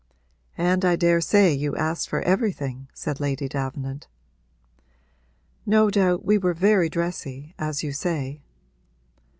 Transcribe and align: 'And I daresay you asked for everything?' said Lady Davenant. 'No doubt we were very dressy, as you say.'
'And 0.57 0.83
I 0.83 0.95
daresay 0.95 1.53
you 1.53 1.75
asked 1.75 2.09
for 2.09 2.21
everything?' 2.23 2.89
said 2.91 3.19
Lady 3.19 3.47
Davenant. 3.47 4.07
'No 5.63 5.91
doubt 5.91 6.25
we 6.25 6.39
were 6.39 6.55
very 6.55 6.89
dressy, 6.89 7.53
as 7.59 7.83
you 7.83 7.91
say.' 7.91 8.41